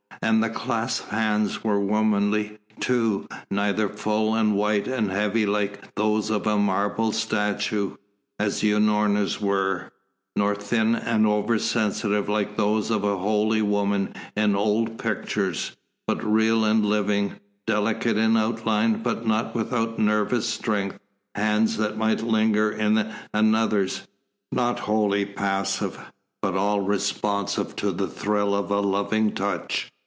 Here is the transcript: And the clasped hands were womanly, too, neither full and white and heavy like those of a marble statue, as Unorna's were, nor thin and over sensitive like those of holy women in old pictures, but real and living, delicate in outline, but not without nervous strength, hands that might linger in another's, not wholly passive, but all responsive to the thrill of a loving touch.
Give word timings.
And 0.23 0.43
the 0.43 0.51
clasped 0.51 1.09
hands 1.09 1.63
were 1.63 1.79
womanly, 1.79 2.59
too, 2.79 3.27
neither 3.49 3.89
full 3.89 4.35
and 4.35 4.53
white 4.55 4.87
and 4.87 5.09
heavy 5.09 5.47
like 5.47 5.95
those 5.95 6.29
of 6.29 6.45
a 6.45 6.59
marble 6.59 7.11
statue, 7.11 7.95
as 8.37 8.61
Unorna's 8.61 9.41
were, 9.41 9.91
nor 10.35 10.53
thin 10.53 10.93
and 10.93 11.25
over 11.25 11.57
sensitive 11.57 12.29
like 12.29 12.55
those 12.55 12.91
of 12.91 13.01
holy 13.01 13.63
women 13.63 14.13
in 14.37 14.55
old 14.55 14.99
pictures, 14.99 15.75
but 16.05 16.23
real 16.23 16.65
and 16.65 16.85
living, 16.85 17.37
delicate 17.65 18.15
in 18.15 18.37
outline, 18.37 19.01
but 19.01 19.25
not 19.25 19.55
without 19.55 19.97
nervous 19.97 20.47
strength, 20.47 20.99
hands 21.33 21.77
that 21.77 21.97
might 21.97 22.21
linger 22.21 22.69
in 22.71 23.11
another's, 23.33 24.07
not 24.51 24.81
wholly 24.81 25.25
passive, 25.25 25.97
but 26.43 26.53
all 26.55 26.81
responsive 26.81 27.75
to 27.75 27.91
the 27.91 28.07
thrill 28.07 28.53
of 28.53 28.69
a 28.69 28.81
loving 28.81 29.33
touch. 29.33 29.91